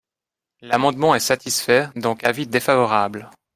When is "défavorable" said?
2.47-3.29